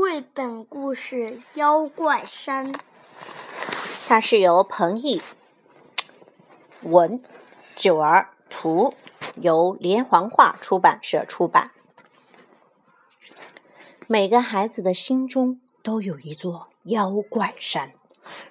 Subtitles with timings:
[0.00, 1.16] 绘本故事
[1.54, 2.72] 《妖怪山》，
[4.06, 5.20] 它是由彭毅
[6.82, 7.20] 文、
[7.74, 8.94] 九儿图，
[9.34, 11.72] 由连环画出版社出版。
[14.06, 17.92] 每个孩子的心中都有一座妖怪山，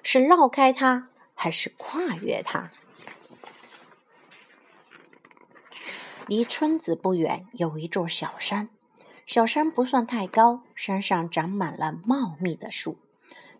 [0.02, 2.70] 是绕开它，还是跨越它？
[6.26, 8.68] 离村子不远有一座小山，
[9.28, 12.96] 小山不算太高，山上长满了茂密的树，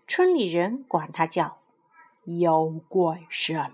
[0.06, 1.58] 村里人管它叫
[2.40, 3.72] 妖怪山，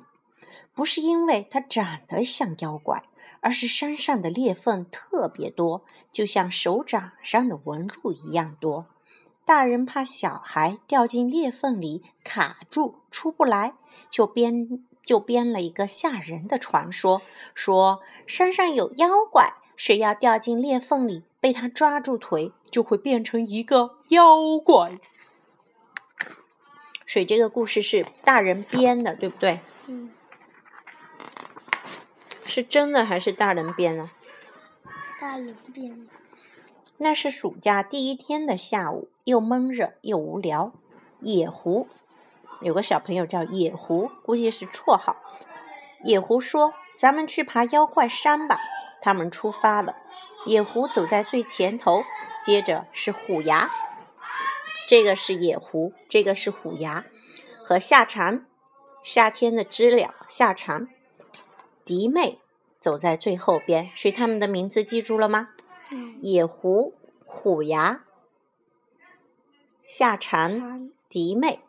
[0.75, 3.05] 不是因为它长得像妖怪，
[3.39, 8.87] 而是山上的裂缝特别多，就像手掌上的纹路一样多。
[9.45, 13.75] 大人怕小孩掉进裂缝里卡住出不来，
[14.11, 14.85] 就编。
[15.05, 17.21] 就编了一个吓人的传说，
[17.53, 24.99] 说山上有妖怪，谁要掉进裂缝里，被他抓住腿，就会变成一个妖怪。
[27.07, 29.61] 所以这个故事是大人编的，对不对？
[29.87, 30.11] 嗯。
[32.47, 34.09] 是真的还是大人编的？
[35.21, 36.11] 大人编的。
[36.97, 40.73] 那是暑假第一天的下午，又闷热又无聊，
[41.21, 41.89] 野狐。
[42.63, 45.19] 有个小朋友叫野狐，估计是绰号。
[46.05, 48.59] 野狐说：“咱们去爬妖怪山吧。”
[49.05, 49.95] 他们出发了。
[50.47, 52.03] 野狐走在最前头，
[52.43, 53.71] 接着是虎牙。
[54.89, 57.05] 这个是野狐，这个是虎牙
[57.63, 58.47] 和夏蝉。
[59.03, 60.89] 夏天的知了夏蝉，
[61.85, 62.41] 迪妹
[62.81, 63.91] 走在最后边。
[63.95, 65.51] 所以他们的名字记住了吗？
[66.23, 66.95] 野狐、
[67.27, 68.05] 虎牙、
[69.87, 71.61] 夏蝉、迪妹。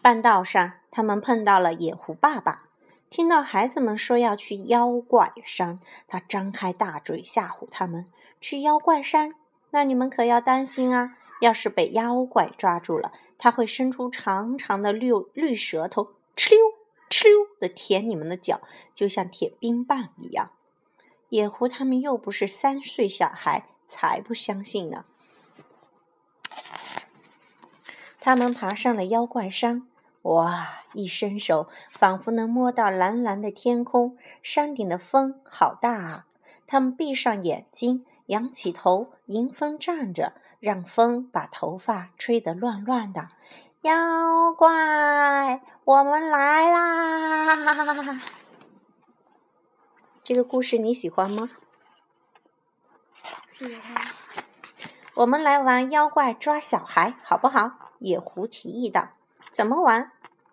[0.00, 2.67] 半道上，他们碰到了野狐爸爸。
[3.10, 8.04] 听到孩子们说要去妖怪山，他张开大嘴吓唬他们
[8.40, 9.34] ：“去妖怪山，
[9.70, 11.16] 那你们可要当心啊！
[11.40, 16.58] 要是被妖怪抓住了，他会伸出长长的绿绿舌头，哧溜
[17.08, 18.60] 哧溜的舔你们的脚，
[18.92, 20.52] 就像舔冰棒一样。”
[21.30, 25.04] 野狐他们又不是三岁小孩，才不相信呢。
[28.20, 29.86] 他们爬上了妖怪山。
[30.28, 30.84] 哇！
[30.92, 34.16] 一伸手，仿佛能摸到蓝蓝的天空。
[34.42, 36.26] 山顶的风好大啊！
[36.66, 43.28] 他们闭上眼睛，仰起头，迎风站着，让风把头发吹得乱乱的。
[43.82, 47.56] 妖怪，我们来啦！
[50.22, 51.50] 这个故事你喜欢吗？
[53.52, 54.06] 喜欢。
[55.14, 57.92] 我们来玩妖怪抓小孩，好不好？
[57.98, 59.10] 野狐提议道。
[59.50, 60.12] 怎么玩？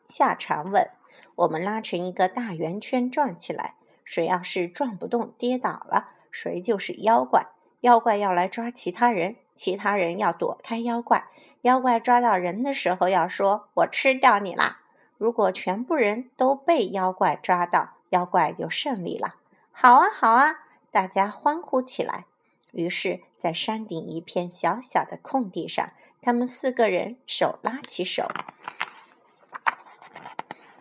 [0.10, 0.90] 夏蝉问。
[1.36, 7.48] 我们拉成一个大圆圈转起来，谁要是转不动跌倒了，谁就是妖怪。
[7.82, 11.28] 妖怪要来抓其他人，其他人要躲开妖怪。
[11.62, 14.82] 妖怪抓到人的时候要说：“我吃掉你啦！”
[15.18, 19.36] 如果全部人都被妖怪抓到，妖怪就胜利了。
[19.72, 20.66] 好啊，好啊！
[20.92, 22.26] 大家欢呼起来。
[22.72, 25.92] 于是，在山顶一片小小的空地上，
[26.22, 28.28] 他们四个人手拉起手。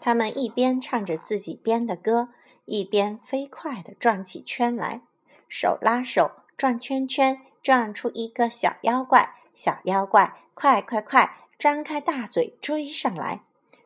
[0.05, 2.29] 他们一边唱着自己编的歌，
[2.67, 5.01] 一边飞快地转起圈来，
[5.49, 9.37] 手拉手转圈圈，转出一个小妖怪。
[9.55, 13.41] 小妖怪，快快快，张开大嘴追上来！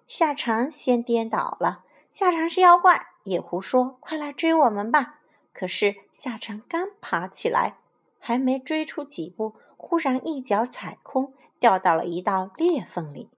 [0.08, 1.84] 夏蝉先颠倒了。
[2.10, 5.20] 夏蝉是妖怪，野狐说：“快来追我们吧！”
[5.54, 7.76] 可是夏蝉刚爬起来，
[8.18, 13.30] 还没追出几步，忽然一脚踩空，掉到了一道裂缝里。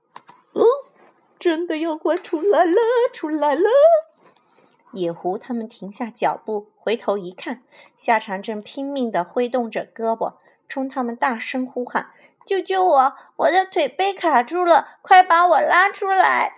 [1.41, 2.75] 真的妖怪出来了，
[3.15, 3.63] 出来了！
[4.93, 7.63] 野狐他们停下脚步，回头一看，
[7.97, 10.35] 夏蝉正拼命地挥动着胳膊，
[10.69, 12.11] 冲他们大声呼喊
[12.45, 13.17] ：“救救我！
[13.37, 16.57] 我的腿被卡住了，快把我拉出来！”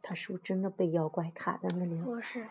[0.00, 1.96] 他是不是真的被妖怪卡在那里？
[1.96, 2.46] 不是。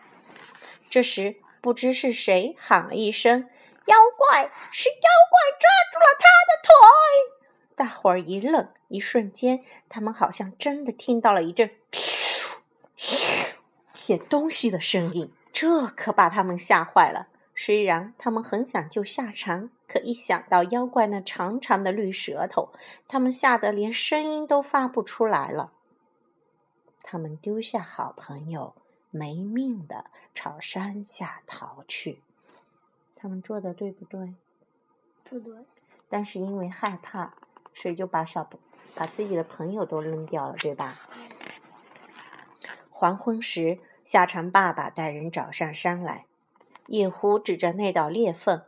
[0.90, 3.48] 这时，不知是谁喊了一声
[3.86, 4.52] ：“妖怪！
[4.70, 6.74] 是妖怪抓住了他的腿！”
[7.74, 11.70] 大伙儿一愣，一瞬间，他们好像真的听到了一阵
[13.94, 17.28] 舔东西的声音，这可把他们吓坏了。
[17.54, 22.72] 虽然他们很想救夏蝉，可一想到妖怪那长长的绿舌头，
[23.06, 25.72] 他们吓得连声音都发不出来了。
[27.02, 28.74] 他们丢下好朋友，
[29.10, 32.22] 没命的朝山下逃去。
[33.14, 34.34] 他们做的对不对？
[35.22, 35.64] 不对。
[36.08, 37.34] 但是因为害怕。
[37.72, 38.42] 所以就把小
[38.94, 41.00] 把自己的朋友都扔掉了，对吧？
[42.90, 46.26] 黄昏时，夏蝉爸爸带人找上山来。
[46.86, 48.62] 野狐指着那道裂缝：“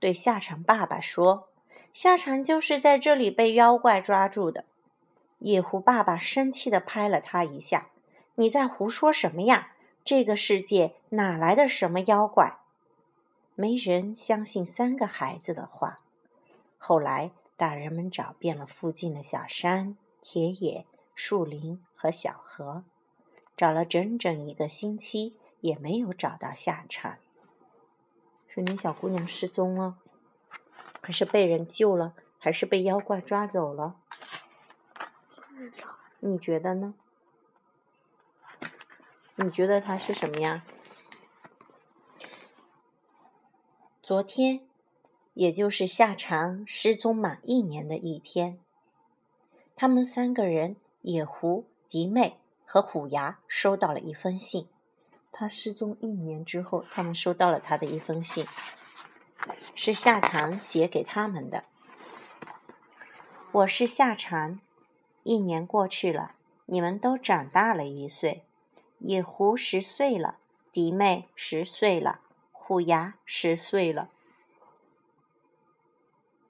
[0.00, 1.48] 对夏蝉爸爸说
[1.92, 4.64] ：“夏蝉就是在这里被妖怪抓住的。”
[5.38, 7.88] 野狐爸爸生气地拍了他一下
[8.34, 9.72] ：“你在胡说什么呀？
[10.04, 12.58] 这个世界哪来的什么妖怪？”
[13.54, 16.00] 没人相信三个孩子的话。
[16.76, 22.84] 后来，大人们找遍了附近的小山、田野、树林和小河，
[23.56, 27.18] 找了整整一个星期，也没有找到下场。
[28.46, 29.98] 是你小姑娘失踪了，
[31.02, 33.96] 还是被人救了，还是被妖怪抓走了？
[36.20, 36.94] 你觉得呢？
[39.34, 40.64] 你觉得她是什么呀？
[44.00, 44.67] 昨天，
[45.38, 48.58] 也就是夏蝉失踪满一年的一天，
[49.76, 54.68] 他们三个人——野狐、迪妹和虎牙——收到了一封信。
[55.30, 58.48] 他失踪一年之后，他们收到了他的一封信，
[59.76, 61.62] 是夏蝉写给他们的。
[63.52, 64.58] 我是夏蝉，
[65.22, 66.34] 一年过去了，
[66.66, 68.42] 你们都长大了一岁。
[68.98, 70.38] 野狐十岁了，
[70.72, 72.22] 迪妹十岁了。
[72.50, 74.10] 虎牙十岁了，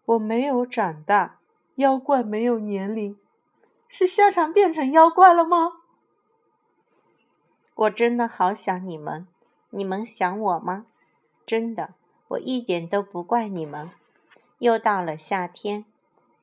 [0.09, 1.39] 我没有长大。
[1.75, 3.19] 妖怪没有年龄，
[3.89, 5.75] 是夏蝉变成妖怪了吗？
[7.75, 9.29] 我真的好想你们，
[9.71, 10.87] 你们想我吗？
[11.45, 11.95] 真的，
[12.29, 13.91] 我一点都不怪你们。
[14.61, 15.85] 又到了夏天，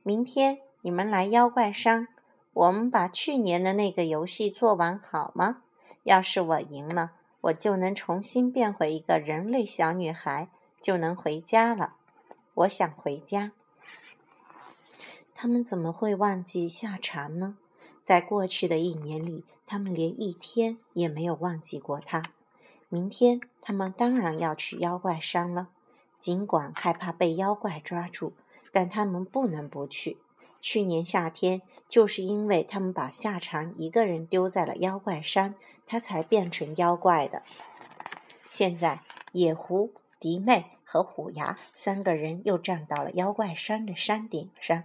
[0.03, 2.07] 明天你们来妖怪山，
[2.53, 5.63] 我们把去年的那个游戏做完好吗？
[6.03, 7.13] 要是我赢了。
[7.41, 10.49] 我就能重新变回一个人类小女孩，
[10.81, 11.95] 就能回家了。
[12.55, 13.51] 我想回家。
[15.33, 17.57] 他们怎么会忘记夏蝉呢？
[18.03, 22.23] 在过去的一年里，他们连一天也没有忘记过他。
[22.89, 25.69] 明天，他们当然要去妖怪山了。
[26.19, 28.33] 尽管害怕被妖怪抓住，
[28.71, 30.17] 但他们不能不去。
[30.61, 35.55] 去年夏天，就是因为他们把夏蝉一个人丢在了妖怪山。
[35.87, 37.43] 他才变成妖怪的。
[38.49, 39.03] 现在，
[39.33, 44.83] 野狐、迪妹和虎牙三个人又站到了妖怪山的山顶上，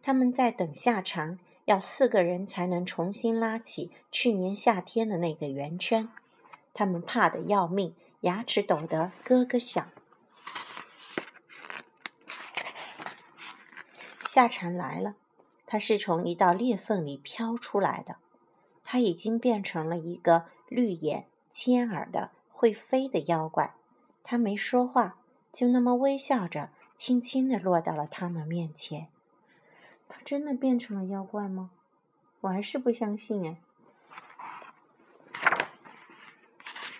[0.00, 1.38] 他们在等夏蝉。
[1.66, 6.08] 要四个人才能重新拉起去年夏天的那个圆圈。
[6.74, 9.88] 他们怕得要命，牙齿抖得咯咯响。
[14.24, 15.14] 夏蝉来了，
[15.64, 18.16] 它是从一道裂缝里飘出来的。
[18.82, 23.74] 它已经变成了一个绿眼、尖耳的会飞的妖怪。
[24.24, 25.18] 他没说话，
[25.52, 29.08] 就那么微笑着，轻轻地落到了他们面前。
[30.08, 31.70] 他真的变成了妖怪吗？
[32.42, 33.56] 我还是不相信哎。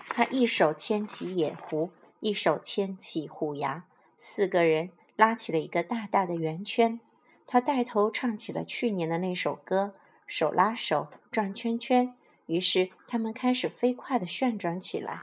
[0.09, 3.85] 他一手牵起野狐，一手牵起虎牙，
[4.17, 7.01] 四个人拉起了一个大大的圆圈。
[7.47, 9.95] 他带头唱起了去年的那首歌。
[10.27, 12.15] 手拉手转圈圈，
[12.47, 15.23] 于是他们开始飞快地旋转起来。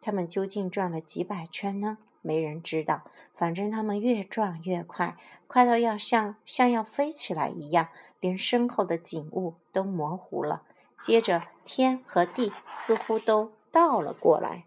[0.00, 1.98] 他们究竟转了几百圈呢？
[2.26, 3.04] 没人知道。
[3.36, 7.88] 反正他们越转越快，快到要像像要飞起来一样，
[8.18, 10.62] 连身后的景物都模糊了。
[11.00, 14.64] 接着，天和地似乎都倒了过来。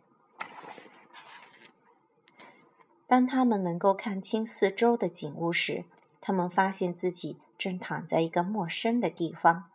[3.08, 5.86] 当他们能够看清四周的景物时，
[6.22, 9.66] 他们发现自己正躺在一个陌生的地方。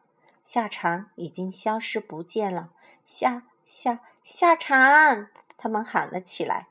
[0.44, 2.70] 夏蝉已经消失不见了，
[3.04, 6.68] 夏夏夏蝉，他们喊了起来。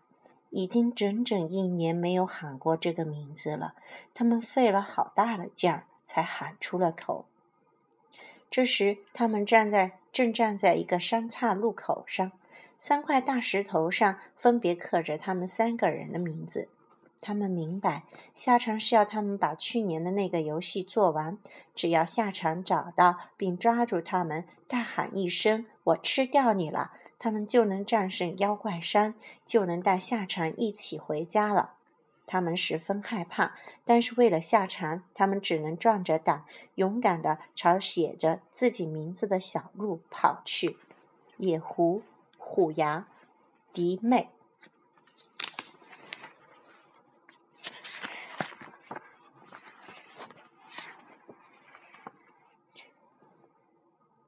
[0.54, 3.74] 已经整整一年没有喊过这个名字了，
[4.14, 7.26] 他们费了好大的劲儿才喊出了口。
[8.52, 12.32] 这时，他们站在正站在一个三岔路口上，
[12.78, 16.70] 三块大石头上分别刻着他们三个人的名字。
[17.20, 18.04] 他们明白，
[18.36, 21.40] 夏蝉是要他们把去年的那个游戏做完。
[21.74, 26.92] 只要夏蝉找到并抓住他们，大喊一声“我吃掉你了”，
[27.24, 29.16] 他们就能战胜妖怪山，
[29.46, 31.76] 就能带夏蝉一起回家了。
[32.26, 36.44] 他们十分害怕，但是为了夏蝉，他们只能壮着胆，
[36.76, 40.78] 勇敢地朝写着自己名字的小路跑去。
[41.38, 42.04] 野狐、
[42.38, 43.08] 虎牙、
[43.72, 44.30] 迪妹。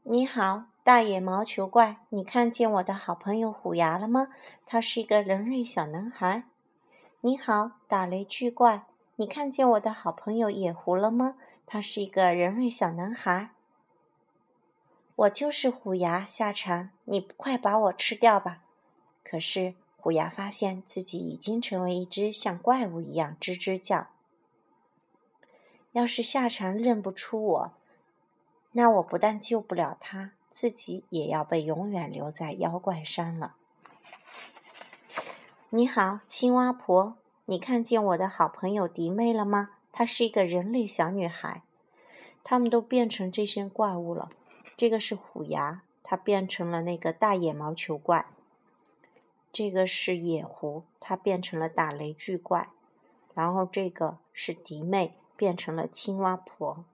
[0.03, 4.27] 你好，大野毛球怪，你看见我的好朋友虎牙了吗？
[4.67, 6.43] 他是一个人类小男孩。
[7.21, 11.37] 你好，打雷巨怪，你看见我的好朋友野狐了吗？
[11.65, 13.49] 他是一个人类小男孩。
[15.15, 18.61] 我就是虎牙夏蝉，你快把我吃掉吧！
[19.23, 24.09] 可是虎牙发现自己已经成为一只像怪物一样吱吱叫。
[25.93, 27.73] 要是夏蝉认不出我，
[28.73, 33.55] 那我不但救不了他，自己也要被永远留在妖怪山了。
[35.69, 39.71] 你好，青蛙婆，你看见我的好朋友迪妹了吗？
[39.91, 41.61] 她是一个人类小女孩。
[42.41, 44.29] 他们都变成这些怪物了。
[44.77, 48.27] 这个是虎牙，它变成了那个大野毛球怪。
[49.51, 52.69] 这个是野狐，它变成了打雷巨怪。
[53.33, 56.85] 然后这个是迪妹，变成了青蛙婆。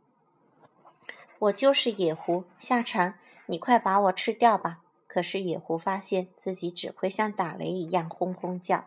[1.38, 3.20] 我就是野狐夏蝉，
[3.52, 4.80] 你快把我吃掉吧！
[5.08, 8.86] 可是野狐发现自己只会像打雷一样轰轰叫。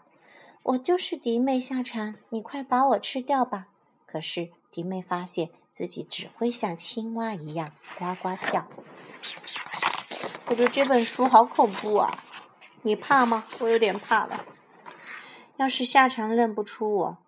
[0.62, 3.68] 我就是迪妹夏蝉，你快把我吃掉吧！
[4.06, 5.50] 可是迪妹发现。
[5.70, 8.68] 自己只会像青蛙一样呱呱叫。
[10.46, 12.22] 我觉得这本书好恐怖啊！
[12.82, 13.44] 你怕吗？
[13.58, 14.44] 我有点怕了。
[15.56, 17.18] 要是夏蝉认不出我，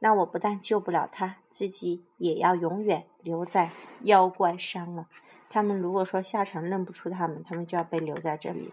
[0.00, 3.70] 那我不但救不了他，自己也要永远留在
[4.02, 5.06] 妖怪山了。
[5.48, 8.72] 他们如果说夏蝉认不出他们，他们就要被留在这里。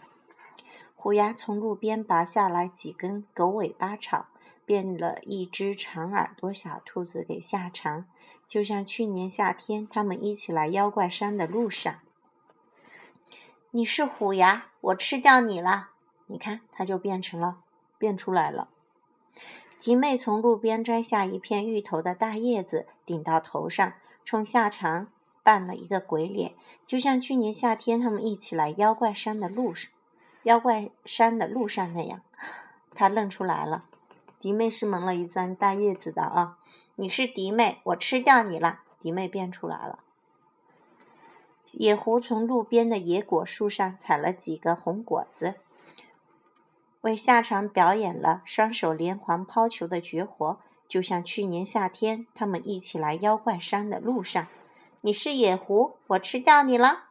[0.95, 4.27] 虎牙从路边拔下来几根狗尾巴草，
[4.65, 8.05] 变了一只长耳朵小兔子给夏蝉。
[8.47, 11.99] 就像去年夏天他们一起来妖怪山的路上，
[13.71, 15.89] 你是虎牙，我吃掉你了。
[16.27, 17.57] 你看，它就变成了，
[17.97, 18.69] 变出来了。
[19.77, 25.07] 吉妹从路边摘下一片芋头的大叶子，顶到头上，冲夏蝉
[25.43, 26.53] 扮了一个鬼脸，
[26.85, 29.91] 就像去年夏天他们一起来妖怪山的路上，
[30.43, 32.21] 妖怪山的路上那样。
[32.95, 33.85] 他认出来了。
[34.39, 36.57] 迪妹是蒙了一张大叶子的啊！
[36.95, 38.81] 你是迪妹，我吃掉你了。
[38.99, 39.99] 迪妹变出来了。
[41.73, 45.55] 野狐从路边的野果树上采了几个红果子，
[47.01, 50.59] 为夏蝉表演了双手连环抛球的绝活，
[50.89, 54.47] 就像去年夏天他们一起来妖怪山的路上。
[55.05, 57.09] 你是野狐，我吃掉你了。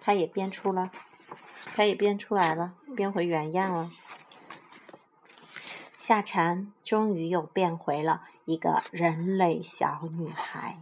[0.00, 0.90] 它也变出了，
[1.66, 3.90] 它也变出来了，变回原样了。
[5.98, 10.78] 夏蝉终于又变回了一个人类小女孩。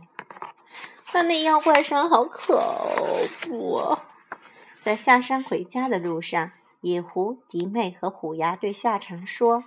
[1.12, 2.56] 那那妖怪声好恐
[3.42, 4.04] 怖啊！
[4.78, 6.52] 在下山回家的路上，
[6.82, 9.64] 野狐、迪妹和虎牙对夏蝉说：“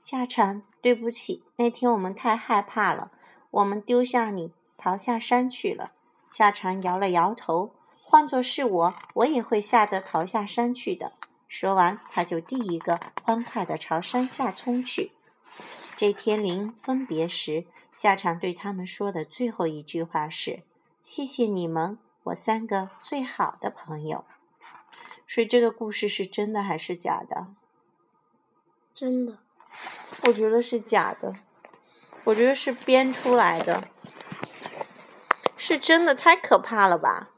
[0.00, 3.10] 夏蝉，对不起，那天我们太害怕了，
[3.50, 5.92] 我们丢下你逃下山去了。”
[6.36, 7.72] 夏蝉摇了摇头
[8.04, 11.12] ：“换作是我，我也会吓得逃下山去的。”
[11.48, 15.12] 说完，他就第一个欢快地朝山下冲去。
[15.96, 17.64] 这天临分别时，
[17.94, 20.62] 夏蝉对他们说的最后一句话是
[21.02, 24.26] ：“谢谢你们，我三个最好的朋友。”
[25.26, 27.46] 所以，这个故事是真的还是假的？
[28.94, 29.38] 真的。
[30.24, 31.34] 我觉得是假的。
[32.24, 33.88] 我觉得是编出来的。
[35.66, 37.30] 是真的，太可怕了吧？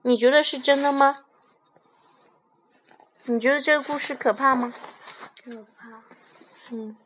[0.00, 1.24] 你觉得是真的吗？
[3.24, 4.72] 你觉得这个故事可怕吗？
[5.44, 6.02] 可怕。
[6.70, 6.96] 嗯。